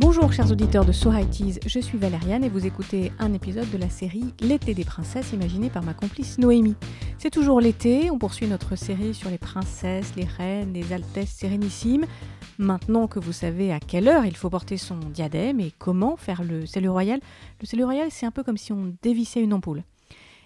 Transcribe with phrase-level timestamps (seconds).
[0.00, 1.10] Bonjour chers auditeurs de So
[1.66, 5.70] je suis Valériane et vous écoutez un épisode de la série L'été des princesses imaginée
[5.70, 6.76] par ma complice Noémie.
[7.18, 12.06] C'est toujours l'été, on poursuit notre série sur les princesses, les reines, les altesses sérénissimes.
[12.58, 16.44] Maintenant que vous savez à quelle heure il faut porter son diadème et comment faire
[16.44, 17.18] le salut royal,
[17.60, 19.82] le salut royal c'est un peu comme si on dévissait une ampoule.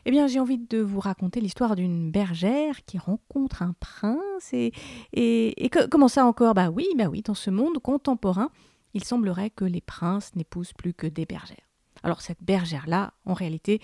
[0.07, 4.73] Eh bien, j'ai envie de vous raconter l'histoire d'une bergère qui rencontre un prince et,
[5.13, 6.55] et, comment ça encore?
[6.55, 8.51] Bah oui, bah oui, dans ce monde contemporain,
[8.95, 11.69] il semblerait que les princes n'épousent plus que des bergères.
[12.03, 13.81] Alors cette bergère-là, en réalité,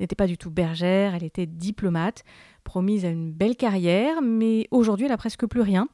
[0.00, 2.24] n'était pas du tout bergère, elle était diplomate,
[2.64, 5.88] promise à une belle carrière, mais aujourd'hui elle a presque plus rien.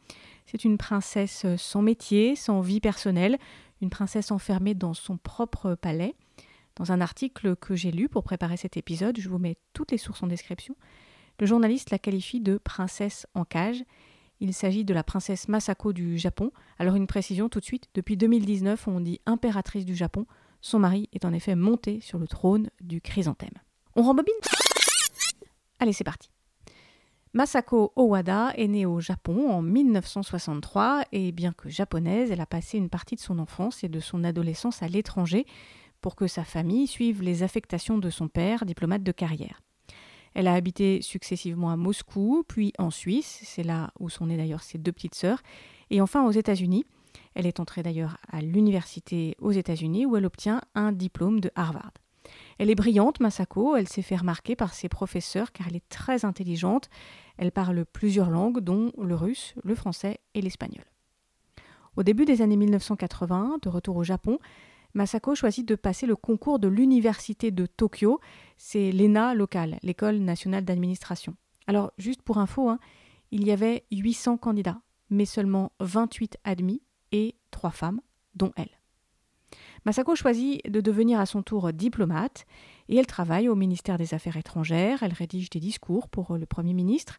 [0.47, 3.39] C'est une princesse sans métier, sans vie personnelle,
[3.83, 6.15] une princesse enfermée dans son propre palais.
[6.77, 9.99] Dans un article que j'ai lu pour préparer cet épisode, je vous mets toutes les
[9.99, 10.77] sources en description,
[11.41, 13.85] le journaliste la qualifie de princesse en cage.
[14.41, 16.53] Il s'agit de la princesse Masako du Japon.
[16.79, 20.27] Alors une précision tout de suite, depuis 2019 on dit impératrice du Japon.
[20.61, 23.55] Son mari est en effet monté sur le trône du chrysanthème.
[23.97, 24.35] On rembobine
[25.81, 26.31] Allez c'est parti.
[27.35, 32.79] Masako Owada est née au Japon en 1963 et bien que japonaise, elle a passé
[32.79, 35.47] une partie de son enfance et de son adolescence à l'étranger,
[36.01, 39.61] pour que sa famille suive les affectations de son père, diplomate de carrière.
[40.39, 44.63] Elle a habité successivement à Moscou, puis en Suisse, c'est là où sont nées d'ailleurs
[44.63, 45.43] ses deux petites sœurs,
[45.91, 46.87] et enfin aux États-Unis.
[47.35, 51.91] Elle est entrée d'ailleurs à l'université aux États-Unis où elle obtient un diplôme de Harvard.
[52.59, 56.25] Elle est brillante, Masako, elle s'est fait remarquer par ses professeurs car elle est très
[56.25, 56.89] intelligente.
[57.37, 60.85] Elle parle plusieurs langues, dont le russe, le français et l'espagnol.
[61.97, 64.39] Au début des années 1980, de retour au Japon,
[64.95, 68.21] Masako choisit de passer le concours de l'université de Tokyo,
[68.57, 71.37] c'est l'ENA locale, l'école nationale d'administration.
[71.67, 72.79] Alors, juste pour info, hein,
[73.31, 76.83] il y avait 800 candidats, mais seulement 28 admis
[77.13, 78.01] et 3 femmes,
[78.35, 78.71] dont elle.
[79.85, 82.47] Masako choisit de devenir à son tour diplomate
[82.89, 86.75] et elle travaille au ministère des Affaires étrangères, elle rédige des discours pour le Premier
[86.75, 87.19] ministre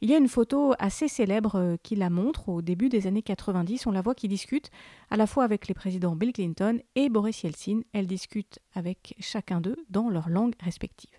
[0.00, 3.22] il y a une photo assez célèbre euh, qui la montre au début des années
[3.22, 3.86] 90.
[3.86, 4.70] On la voit qui discute
[5.10, 7.80] à la fois avec les présidents Bill Clinton et Boris Yeltsin.
[7.92, 11.10] Elle discute avec chacun d'eux dans leur langue respective.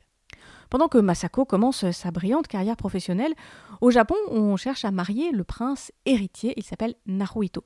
[0.70, 3.34] Pendant que Masako commence sa brillante carrière professionnelle,
[3.82, 6.54] au Japon, on cherche à marier le prince héritier.
[6.56, 7.66] Il s'appelle Naruhito.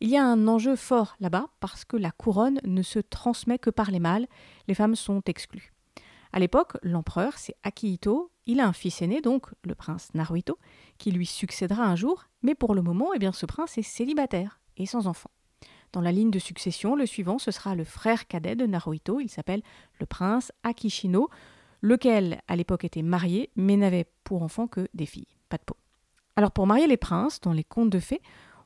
[0.00, 3.70] Il y a un enjeu fort là-bas parce que la couronne ne se transmet que
[3.70, 4.26] par les mâles.
[4.68, 5.72] Les femmes sont exclues.
[6.32, 8.30] À l'époque, l'empereur, c'est Akihito.
[8.46, 10.58] Il a un fils aîné, donc le prince Naruhito,
[10.98, 14.60] qui lui succédera un jour, mais pour le moment, eh bien, ce prince est célibataire
[14.76, 15.30] et sans enfant.
[15.92, 19.28] Dans la ligne de succession, le suivant, ce sera le frère cadet de Naruhito, il
[19.28, 19.62] s'appelle
[20.00, 21.28] le prince Akishino,
[21.80, 25.76] lequel à l'époque était marié, mais n'avait pour enfant que des filles, pas de peau.
[26.36, 28.20] Alors pour marier les princes, dans les contes de fées,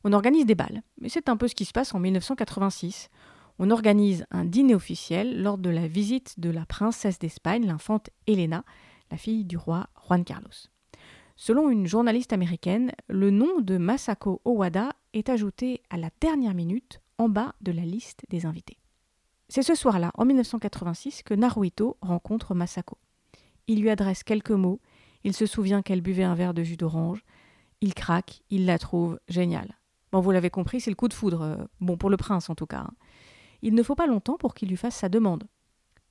[0.04, 3.10] on organise des balles, mais c'est un peu ce qui se passe en 1986
[3.58, 8.64] on organise un dîner officiel lors de la visite de la princesse d'Espagne, l'infante Elena,
[9.10, 10.68] la fille du roi Juan Carlos.
[11.36, 17.00] Selon une journaliste américaine, le nom de Masako Owada est ajouté à la dernière minute
[17.18, 18.78] en bas de la liste des invités.
[19.48, 22.98] C'est ce soir-là, en 1986, que Naruhito rencontre Masako.
[23.66, 24.80] Il lui adresse quelques mots,
[25.24, 27.24] il se souvient qu'elle buvait un verre de jus d'orange,
[27.80, 29.78] il craque, il la trouve géniale.
[30.10, 32.54] Bon, vous l'avez compris, c'est le coup de foudre, euh, bon pour le prince en
[32.54, 32.80] tout cas.
[32.80, 32.94] Hein
[33.62, 35.44] il ne faut pas longtemps pour qu'il lui fasse sa demande.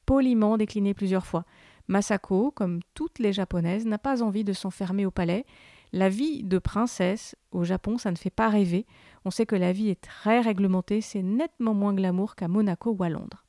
[0.06, 1.46] Poliment décliné plusieurs fois,
[1.88, 5.46] Masako, comme toutes les japonaises, n'a pas envie de s'enfermer au palais.
[5.94, 8.86] La vie de princesse au Japon, ça ne fait pas rêver.
[9.24, 13.04] On sait que la vie est très réglementée, c'est nettement moins glamour qu'à Monaco ou
[13.04, 13.46] à Londres.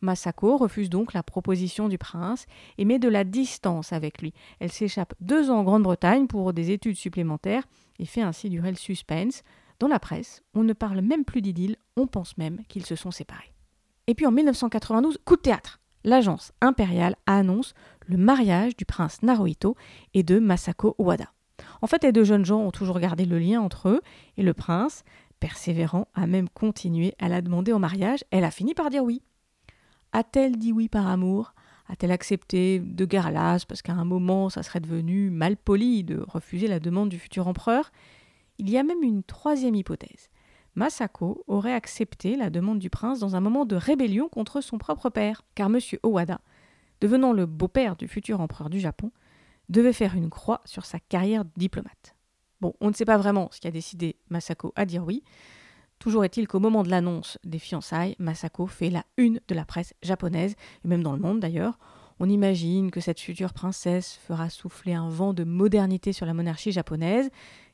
[0.00, 2.46] Masako refuse donc la proposition du prince
[2.78, 4.34] et met de la distance avec lui.
[4.60, 7.64] Elle s'échappe deux ans en Grande-Bretagne pour des études supplémentaires
[7.98, 9.42] et fait ainsi durer le suspense.
[9.80, 13.10] Dans la presse, on ne parle même plus d'idylle, on pense même qu'ils se sont
[13.10, 13.52] séparés.
[14.06, 17.74] Et puis en 1992, coup de théâtre L'agence impériale annonce
[18.06, 19.74] le mariage du prince Naruhito
[20.12, 21.32] et de Masako Owada.
[21.80, 24.00] En fait, les deux jeunes gens ont toujours gardé le lien entre eux,
[24.36, 25.02] et le prince,
[25.40, 28.24] persévérant, a même continué à la demander en mariage.
[28.30, 29.22] Elle a fini par dire oui.
[30.12, 31.54] A-t-elle dit oui par amour?
[31.88, 36.24] A-t-elle accepté de guerre lasse parce qu'à un moment ça serait devenu mal poli de
[36.26, 37.90] refuser la demande du futur empereur?
[38.58, 40.30] Il y a même une troisième hypothèse.
[40.76, 45.08] Masako aurait accepté la demande du prince dans un moment de rébellion contre son propre
[45.08, 45.78] père, car M.
[46.02, 46.40] Owada,
[47.00, 49.12] devenant le beau-père du futur empereur du Japon,
[49.68, 52.16] devait faire une croix sur sa carrière de diplomate.
[52.60, 55.22] Bon, on ne sait pas vraiment ce qui a décidé Masako à dire oui.
[55.98, 59.94] Toujours est-il qu'au moment de l'annonce des fiançailles, Masako fait la une de la presse
[60.02, 61.78] japonaise, et même dans le monde d'ailleurs.
[62.20, 66.72] On imagine que cette future princesse fera souffler un vent de modernité sur la monarchie
[66.72, 67.30] japonaise,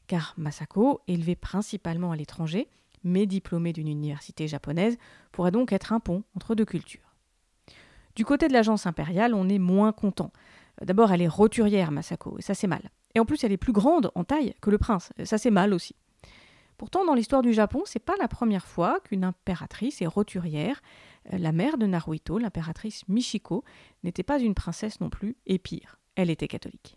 [0.06, 2.68] car Masako, élevée principalement à l'étranger,
[3.04, 4.98] mais diplômée d'une université japonaise,
[5.32, 7.14] pourrait donc être un pont entre deux cultures.
[8.16, 10.32] Du côté de l'agence impériale, on est moins content.
[10.82, 12.90] D'abord, elle est roturière, Masako, et ça c'est mal.
[13.14, 15.72] Et en plus, elle est plus grande en taille que le prince, ça c'est mal
[15.74, 15.94] aussi.
[16.80, 20.80] Pourtant, dans l'histoire du Japon, c'est pas la première fois qu'une impératrice est roturière.
[21.30, 23.64] Euh, la mère de Naruhito, l'impératrice Michiko,
[24.02, 26.96] n'était pas une princesse non plus, et pire, elle était catholique.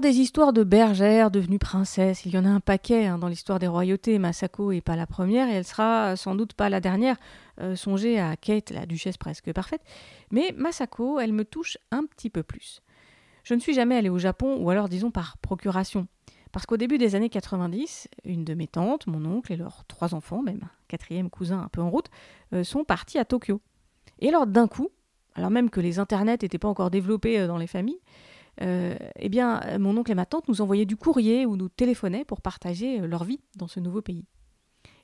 [0.00, 3.58] Des histoires de bergères devenues princesses, il y en a un paquet hein, dans l'histoire
[3.58, 4.18] des royautés.
[4.18, 7.16] Masako n'est pas la première et elle sera sans doute pas la dernière.
[7.60, 9.82] Euh, songez à Kate, la duchesse presque parfaite.
[10.30, 12.80] Mais Masako, elle me touche un petit peu plus.
[13.44, 16.06] Je ne suis jamais allée au Japon, ou alors disons par procuration.
[16.50, 20.14] Parce qu'au début des années 90, une de mes tantes, mon oncle et leurs trois
[20.14, 22.08] enfants, même quatrième cousin un peu en route,
[22.54, 23.60] euh, sont partis à Tokyo.
[24.20, 24.88] Et alors d'un coup,
[25.34, 28.00] alors même que les internets n'étaient pas encore développés euh, dans les familles,
[28.62, 32.24] euh, eh bien, mon oncle et ma tante nous envoyaient du courrier ou nous téléphonaient
[32.24, 34.26] pour partager euh, leur vie dans ce nouveau pays.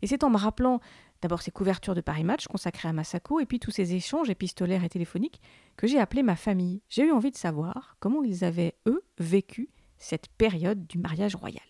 [0.03, 0.81] Et c'est en me rappelant
[1.23, 4.85] d'abord ces couvertures de Paris Match consacrées à Masako et puis tous ces échanges épistolaires
[4.85, 5.41] et téléphoniques
[5.77, 6.83] que j'ai appelé ma famille.
[6.89, 11.63] J'ai eu envie de savoir comment ils avaient, eux, vécu cette période du mariage royal.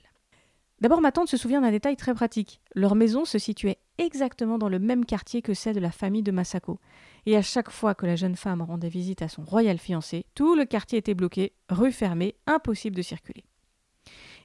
[0.80, 2.60] D'abord, ma tante se souvient d'un détail très pratique.
[2.74, 6.32] Leur maison se situait exactement dans le même quartier que celle de la famille de
[6.32, 6.78] Masako.
[7.26, 10.54] Et à chaque fois que la jeune femme rendait visite à son royal fiancé, tout
[10.54, 13.44] le quartier était bloqué, rue fermée, impossible de circuler.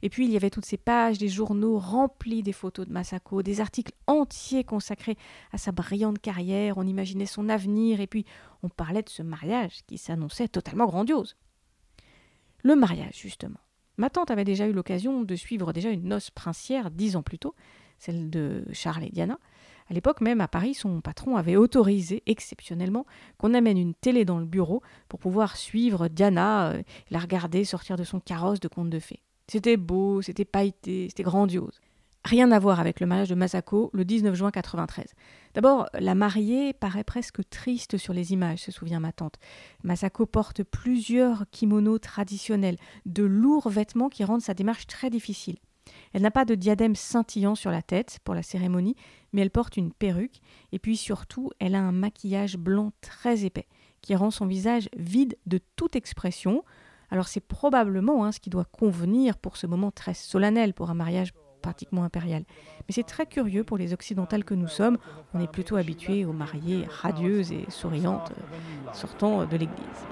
[0.02, 3.44] Et puis il y avait toutes ces pages des journaux remplis des photos de Masako,
[3.44, 5.18] des articles entiers consacrés
[5.52, 8.26] à sa brillante carrière, on imaginait son avenir, et puis
[8.64, 11.36] on parlait de ce mariage qui s'annonçait totalement grandiose.
[12.64, 13.60] Le mariage, justement.
[13.98, 17.38] Ma tante avait déjà eu l'occasion de suivre déjà une noce princière dix ans plus
[17.38, 17.54] tôt,
[18.02, 19.38] celle de Charles et Diana.
[19.90, 23.06] À l'époque même, à Paris, son patron avait autorisé exceptionnellement
[23.38, 26.82] qu'on amène une télé dans le bureau pour pouvoir suivre Diana, euh,
[27.12, 29.22] la regarder sortir de son carrosse de conte de fées.
[29.48, 31.80] C'était beau, c'était pailleté, c'était grandiose.
[32.24, 35.08] Rien à voir avec le mariage de Masako le 19 juin 93.
[35.54, 39.40] D'abord, la mariée paraît presque triste sur les images, se souvient ma tante.
[39.84, 45.58] Masako porte plusieurs kimonos traditionnels, de lourds vêtements qui rendent sa démarche très difficile.
[46.14, 48.96] Elle n'a pas de diadème scintillant sur la tête pour la cérémonie,
[49.34, 50.42] mais elle porte une perruque,
[50.72, 53.68] et puis surtout, elle a un maquillage blanc très épais,
[54.02, 56.64] qui rend son visage vide de toute expression.
[57.10, 60.96] Alors c'est probablement hein, ce qui doit convenir pour ce moment très solennel pour un
[60.96, 62.44] mariage pratiquement impérial.
[62.88, 64.98] Mais c'est très curieux pour les occidentales que nous sommes.
[65.34, 70.08] On est plutôt habitués aux mariées radieuses et souriantes euh, sortant de l'église.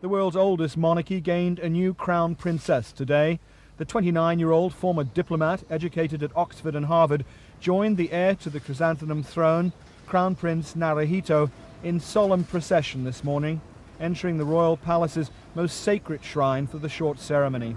[0.00, 3.38] The world's oldest monarchy gained a new crown princess today.
[3.78, 7.24] The 29 year old former diplomat, educated at Oxford and Harvard,
[7.60, 9.72] joined the heir to the chrysanthemum throne,
[10.04, 11.48] Crown Prince Naruhito,
[11.84, 13.60] in solemn procession this morning,
[14.00, 17.76] entering the royal palace's most sacred shrine for the short ceremony.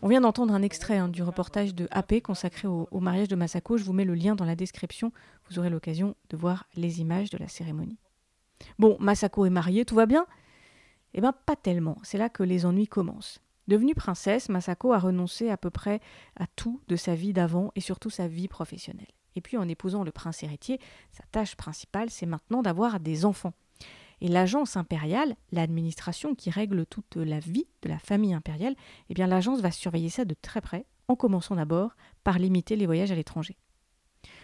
[0.00, 3.76] On vient d'entendre un extrait hein, du reportage de AP consacré au, mariage de Masako.
[3.76, 5.12] Je vous mets le lien dans la description.
[5.50, 7.98] Vous aurez l'occasion de voir les images de la cérémonie.
[8.78, 10.26] Bon, Masako est mariée, tout va bien?
[11.12, 11.98] Eh bien, pas tellement.
[12.02, 13.41] C'est là que les ennuis commencent.
[13.68, 16.00] Devenue princesse, Masako a renoncé à peu près
[16.36, 19.06] à tout de sa vie d'avant et surtout sa vie professionnelle.
[19.36, 20.80] Et puis en épousant le prince héritier,
[21.12, 23.54] sa tâche principale, c'est maintenant d'avoir des enfants.
[24.20, 28.76] Et l'agence impériale, l'administration qui règle toute la vie de la famille impériale,
[29.08, 32.86] eh bien l'agence va surveiller ça de très près, en commençant d'abord par limiter les
[32.86, 33.56] voyages à l'étranger.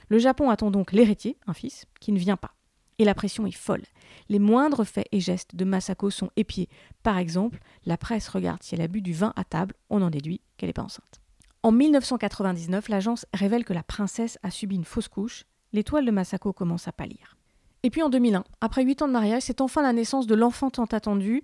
[0.09, 2.58] Le Japon attend donc l'héritier, un fils, qui ne vient pas.
[2.99, 3.85] Et la pression est folle.
[4.29, 6.69] Les moindres faits et gestes de Masako sont épiés.
[7.03, 10.11] Par exemple, la presse regarde si elle a bu du vin à table, on en
[10.11, 11.21] déduit qu'elle n'est pas enceinte.
[11.63, 15.45] En 1999, l'agence révèle que la princesse a subi une fausse couche.
[15.73, 17.37] L'étoile de Masako commence à pâlir.
[17.83, 20.71] Et puis en 2001, après 8 ans de mariage, c'est enfin la naissance de l'enfant
[20.71, 21.43] tant attendu.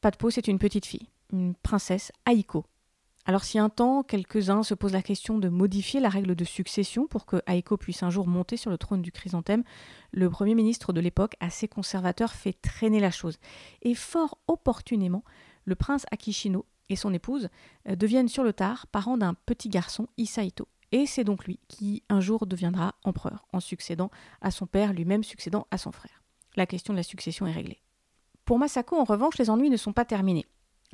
[0.00, 2.64] Pas de peau, c'est une petite fille, une princesse Aiko.
[3.26, 7.06] Alors si un temps, quelques-uns se posent la question de modifier la règle de succession
[7.06, 9.64] pour que Aiko puisse un jour monter sur le trône du chrysanthème,
[10.12, 13.38] le Premier ministre de l'époque, assez conservateur, fait traîner la chose.
[13.80, 15.24] Et fort opportunément,
[15.64, 17.48] le prince Akishino et son épouse
[17.88, 20.68] euh, deviennent sur le tard parents d'un petit garçon, Isaito.
[20.92, 24.10] Et c'est donc lui qui un jour deviendra empereur, en succédant
[24.42, 26.22] à son père, lui-même succédant à son frère.
[26.56, 27.80] La question de la succession est réglée.
[28.44, 30.44] Pour Masako, en revanche, les ennuis ne sont pas terminés.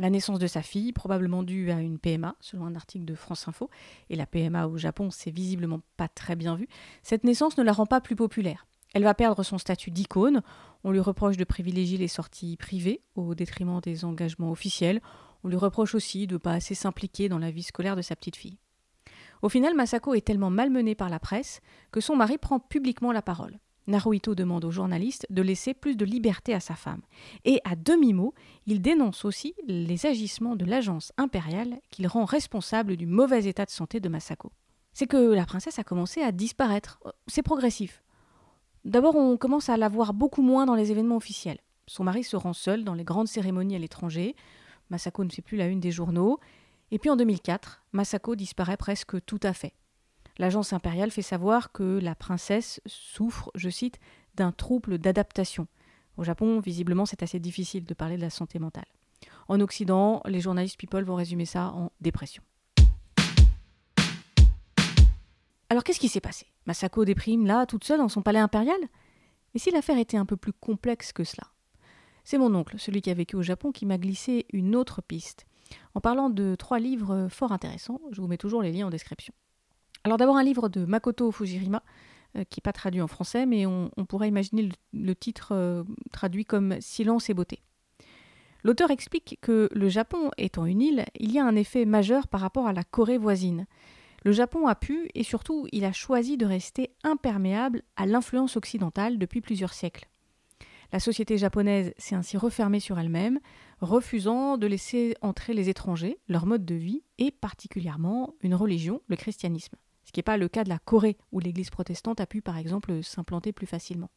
[0.01, 3.47] La naissance de sa fille, probablement due à une PMA, selon un article de France
[3.49, 3.69] Info,
[4.09, 6.69] et la PMA au Japon, c'est visiblement pas très bien vu,
[7.03, 8.67] cette naissance ne la rend pas plus populaire.
[8.95, 10.41] Elle va perdre son statut d'icône,
[10.85, 15.03] on lui reproche de privilégier les sorties privées au détriment des engagements officiels,
[15.45, 18.17] on lui reproche aussi de ne pas assez s'impliquer dans la vie scolaire de sa
[18.17, 18.57] petite fille.
[19.43, 21.61] Au final, Masako est tellement malmenée par la presse
[21.93, 23.59] que son mari prend publiquement la parole.
[23.87, 27.03] Naruhito demande au journaliste de laisser plus de liberté à sa femme.
[27.45, 28.35] Et à demi-mot,
[28.67, 33.71] il dénonce aussi les agissements de l'agence impériale qu'il rend responsable du mauvais état de
[33.71, 34.53] santé de Masako.
[34.93, 37.01] C'est que la princesse a commencé à disparaître.
[37.27, 38.03] C'est progressif.
[38.85, 41.59] D'abord, on commence à la voir beaucoup moins dans les événements officiels.
[41.87, 44.37] Son mari se rend seul dans les grandes cérémonies à l'étranger.
[44.91, 46.39] Masako ne fait plus la une des journaux.
[46.91, 49.75] Et puis en 2004, Masako disparaît presque tout à fait.
[50.41, 54.01] L'agence impériale fait savoir que la princesse souffre, je cite,
[54.37, 55.67] d'un trouble d'adaptation.
[56.17, 58.87] Au Japon, visiblement, c'est assez difficile de parler de la santé mentale.
[59.49, 62.43] En Occident, les journalistes People vont résumer ça en dépression.
[65.69, 66.47] Alors qu'est-ce qui s'est passé?
[66.65, 68.81] Masako déprime là, toute seule, dans son palais impérial?
[69.53, 71.49] Et si l'affaire était un peu plus complexe que cela?
[72.25, 75.45] C'est mon oncle, celui qui a vécu au Japon, qui m'a glissé une autre piste.
[75.95, 79.35] En parlant de trois livres fort intéressants, je vous mets toujours les liens en description.
[80.05, 81.83] Alors d'abord un livre de Makoto Fujirima,
[82.37, 86.45] euh, qui n'est pas traduit en français, mais on, pourrait imaginer le, titre euh, traduit
[86.45, 87.61] comme Silence et beauté.
[88.63, 92.41] L'auteur explique que le Japon étant une île, il y a un effet majeur par
[92.41, 93.67] rapport à la Corée voisine.
[94.25, 99.19] Le Japon a pu, et surtout il a choisi de rester imperméable à l'influence occidentale
[99.19, 100.09] depuis plusieurs siècles.
[100.93, 103.39] La société japonaise s'est ainsi refermée sur elle-même,
[103.81, 109.17] refusant de laisser entrer les étrangers, leur mode de vie et particulièrement une religion, le
[109.17, 109.77] christianisme
[110.11, 112.59] ce qui n'est pas le cas de la Corée, où l'Église protestante a pu par
[112.59, 114.11] exemple s'implanter plus facilement.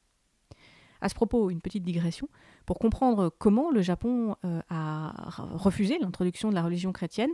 [1.01, 2.29] À ce propos, une petite digression.
[2.65, 7.29] Pour comprendre comment le Japon euh, a refusé l'introduction de la religion chrétienne,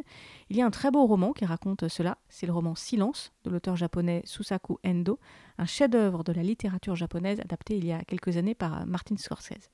[0.50, 2.18] il y a un très beau roman qui raconte cela.
[2.28, 5.20] C'est le roman Silence de l'auteur japonais Susaku Endo,
[5.58, 9.70] un chef-d'œuvre de la littérature japonaise adapté il y a quelques années par Martin Scorsese.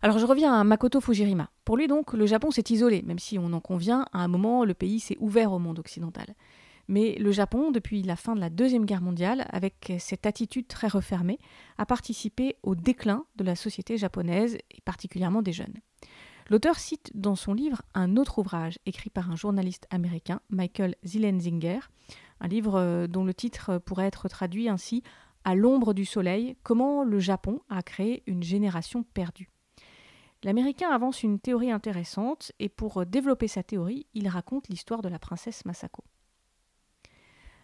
[0.00, 1.50] Alors je reviens à Makoto Fujirima.
[1.64, 4.64] Pour lui donc, le Japon s'est isolé, même si on en convient, à un moment
[4.64, 6.36] le pays s'est ouvert au monde occidental.
[6.88, 10.88] Mais le Japon, depuis la fin de la Deuxième Guerre mondiale, avec cette attitude très
[10.88, 11.38] refermée,
[11.76, 15.74] a participé au déclin de la société japonaise, et particulièrement des jeunes.
[16.50, 21.80] L'auteur cite dans son livre un autre ouvrage écrit par un journaliste américain, Michael Zielenzinger,
[22.40, 25.02] un livre euh, dont le titre pourrait être traduit ainsi
[25.44, 29.50] À l'ombre du soleil, comment le Japon a créé une génération perdue.
[30.42, 35.18] L'Américain avance une théorie intéressante et pour développer sa théorie, il raconte l'histoire de la
[35.18, 36.02] princesse Masako.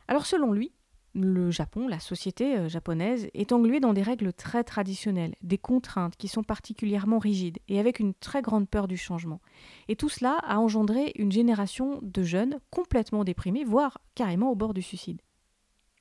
[0.07, 0.73] Alors selon lui,
[1.15, 6.17] le Japon, la société euh, japonaise, est engluée dans des règles très traditionnelles, des contraintes
[6.17, 9.41] qui sont particulièrement rigides et avec une très grande peur du changement.
[9.89, 14.75] Et tout cela a engendré une génération de jeunes complètement déprimés, voire carrément au bord
[14.75, 15.21] du suicide.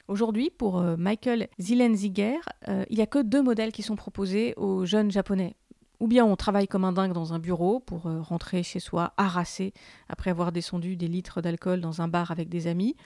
[0.07, 4.53] Aujourd'hui, pour euh, Michael Zielenziger, euh, il n'y a que deux modèles qui sont proposés
[4.57, 5.55] aux jeunes japonais.
[5.99, 9.71] Ou bien on travaille comme un dingue dans un bureau pour rentrer chez soi harassé
[10.09, 12.97] après avoir descendu des litres d'alcool dans un bar avec des amis,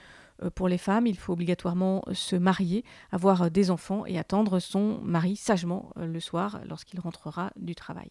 [0.54, 5.00] pour les femmes, il faut obligatoirement se marier, avoir euh, des enfants et attendre son
[5.02, 8.10] mari sagement euh, le soir lorsqu'il rentrera du travail.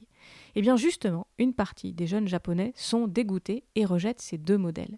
[0.55, 4.97] Eh bien justement, une partie des jeunes japonais sont dégoûtés et rejettent ces deux modèles.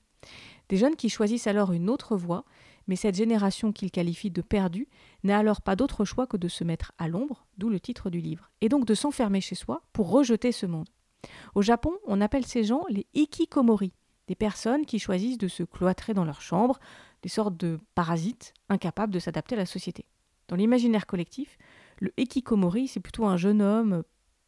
[0.69, 2.45] Des jeunes qui choisissent alors une autre voie,
[2.88, 4.88] mais cette génération qu'ils qualifient de perdue
[5.24, 8.19] n'a alors pas d'autre choix que de se mettre à l'ombre, d'où le titre du
[8.19, 10.89] livre, et donc de s'enfermer chez soi pour rejeter ce monde.
[11.55, 13.93] Au Japon, on appelle ces gens les ikikomori,
[14.27, 16.79] des personnes qui choisissent de se cloîtrer dans leur chambre,
[17.22, 20.06] des sortes de parasites incapables de s'adapter à la société.
[20.48, 21.58] Dans l'imaginaire collectif,
[22.00, 24.04] le Ekikomori, c'est plutôt un jeune homme,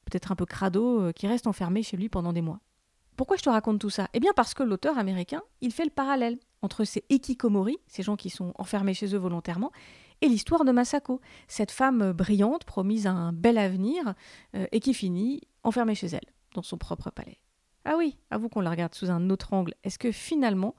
[0.05, 2.59] peut-être un peu crado, euh, qui reste enfermé chez lui pendant des mois.
[3.17, 4.07] Pourquoi je te raconte tout ça?
[4.13, 8.15] Eh bien parce que l'auteur américain, il fait le parallèle entre ces Ekikomori, ces gens
[8.15, 9.71] qui sont enfermés chez eux volontairement,
[10.21, 14.13] et l'histoire de Masako, cette femme brillante promise à un bel avenir
[14.55, 17.39] euh, et qui finit enfermée chez elle, dans son propre palais.
[17.85, 19.73] Ah oui, avoue qu'on la regarde sous un autre angle.
[19.83, 20.75] Est-ce que finalement,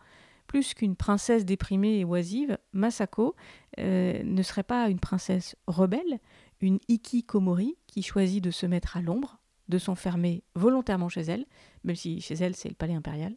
[0.53, 3.35] plus qu'une princesse déprimée et oisive, Masako
[3.81, 6.21] euh, ne serait pas une princesse rebelle,
[6.61, 9.39] une Ikikomori qui choisit de se mettre à l'ombre,
[9.71, 11.47] de s'enfermer volontairement chez elle,
[11.85, 13.35] même si chez elle c'est le palais impérial.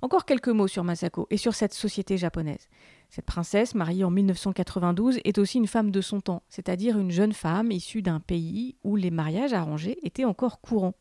[0.00, 2.68] Encore quelques mots sur Masako et sur cette société japonaise.
[3.10, 7.32] Cette princesse, mariée en 1992, est aussi une femme de son temps, c'est-à-dire une jeune
[7.32, 10.94] femme issue d'un pays où les mariages arrangés étaient encore courants.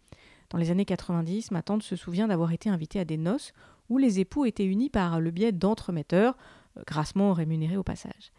[0.55, 3.51] Dans les années 90, ma tante se souvient d'avoir été invitée à des noces
[3.89, 6.37] où les époux étaient unis par le biais d'entremetteurs,
[6.77, 8.31] euh, grassement rémunérés au passage.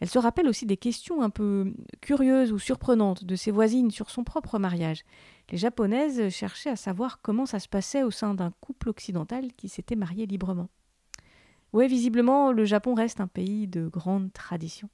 [0.00, 4.10] Elle se rappelle aussi des questions un peu curieuses ou surprenantes de ses voisines sur
[4.10, 5.04] son propre mariage.
[5.52, 9.68] Les japonaises cherchaient à savoir comment ça se passait au sein d'un couple occidental qui
[9.68, 10.70] s'était marié librement.
[11.72, 14.88] Oui, visiblement, le Japon reste un pays de grande tradition.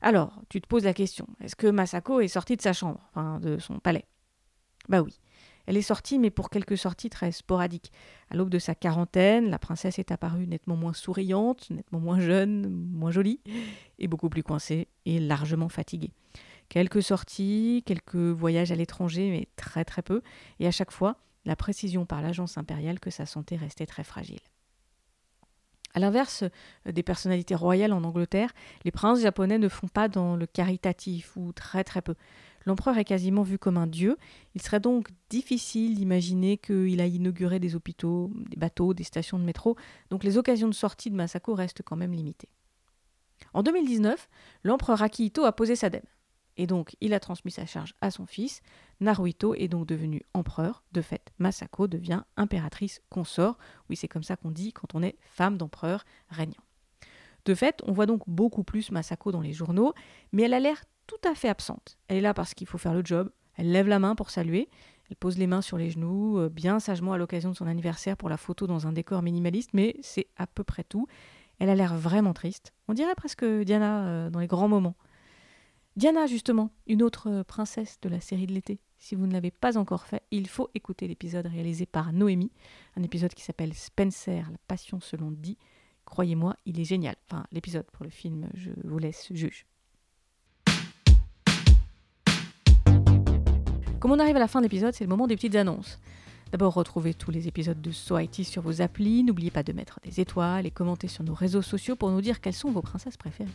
[0.00, 3.38] Alors, tu te poses la question, est-ce que Masako est sortie de sa chambre, enfin
[3.38, 4.06] de son palais?
[4.88, 5.18] Bah oui.
[5.66, 7.92] Elle est sortie, mais pour quelques sorties très sporadiques.
[8.30, 12.68] À l'aube de sa quarantaine, la princesse est apparue nettement moins souriante, nettement moins jeune,
[12.70, 13.40] moins jolie,
[13.98, 16.12] et beaucoup plus coincée et largement fatiguée.
[16.68, 20.22] Quelques sorties, quelques voyages à l'étranger, mais très très peu,
[20.60, 24.40] et à chaque fois, la précision par l'agence impériale que sa santé restait très fragile.
[25.94, 26.44] À l'inverse
[26.86, 28.52] euh, des personnalités royales en Angleterre,
[28.84, 32.14] les princes japonais ne font pas dans le caritatif ou très très peu.
[32.66, 34.16] L'empereur est quasiment vu comme un dieu.
[34.54, 39.44] Il serait donc difficile d'imaginer qu'il a inauguré des hôpitaux, des bateaux, des stations de
[39.44, 39.76] métro.
[40.10, 42.48] Donc les occasions de sortie de Masako restent quand même limitées.
[43.52, 44.28] En 2019,
[44.64, 46.04] l'empereur Akihito a posé sa dème.
[46.56, 48.60] Et donc, il a transmis sa charge à son fils.
[49.00, 50.84] Naruhito est donc devenu empereur.
[50.92, 53.58] De fait, Masako devient impératrice consort.
[53.90, 56.62] Oui, c'est comme ça qu'on dit quand on est femme d'empereur régnant.
[57.44, 59.92] De fait, on voit donc beaucoup plus Masako dans les journaux,
[60.32, 61.98] mais elle a l'air tout à fait absente.
[62.08, 63.30] Elle est là parce qu'il faut faire le job.
[63.56, 64.68] Elle lève la main pour saluer.
[65.10, 68.16] Elle pose les mains sur les genoux, euh, bien sagement à l'occasion de son anniversaire
[68.16, 71.06] pour la photo dans un décor minimaliste, mais c'est à peu près tout.
[71.58, 72.72] Elle a l'air vraiment triste.
[72.88, 74.96] On dirait presque Diana euh, dans les grands moments.
[75.96, 78.80] Diana, justement, une autre euh, princesse de la série de l'été.
[78.98, 82.50] Si vous ne l'avez pas encore fait, il faut écouter l'épisode réalisé par Noémie,
[82.96, 85.56] un épisode qui s'appelle Spencer, la passion selon dit.
[86.04, 87.14] Croyez-moi, il est génial.
[87.30, 89.66] Enfin, l'épisode pour le film, je vous laisse juge.
[94.00, 96.00] Comme on arrive à la fin de l'épisode, c'est le moment des petites annonces.
[96.50, 99.22] D'abord, retrouvez tous les épisodes de So sur vos applis.
[99.22, 102.40] N'oubliez pas de mettre des étoiles et commenter sur nos réseaux sociaux pour nous dire
[102.40, 103.48] quelles sont vos princesses préférées.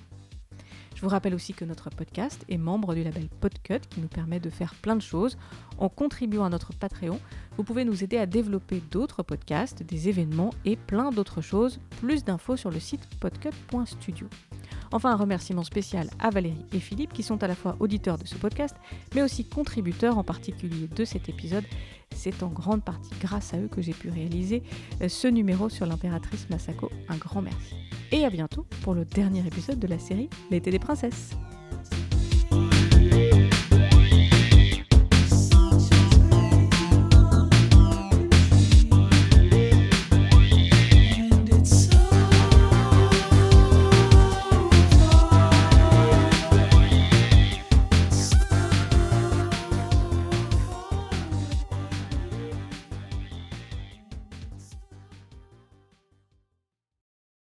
[1.00, 4.42] Je vous rappelle aussi que notre podcast est membre du label Podcut qui nous permet
[4.42, 5.38] de faire plein de choses.
[5.78, 7.22] En contribuant à notre Patreon,
[7.56, 11.80] vous pouvez nous aider à développer d'autres podcasts, des événements et plein d'autres choses.
[12.02, 14.28] Plus d'infos sur le site podcut.studio.
[14.92, 18.26] Enfin, un remerciement spécial à Valérie et Philippe qui sont à la fois auditeurs de
[18.26, 18.76] ce podcast,
[19.16, 21.66] mais aussi contributeurs en particulier de cet épisode.
[22.16, 24.64] C'est en grande partie grâce à eux que j'ai pu réaliser
[25.02, 26.92] euh, ce numéro sur l'impératrice Masako.
[27.08, 27.76] Un grand merci
[28.12, 31.36] et à bientôt pour le dernier épisode de la série L'été des princesses.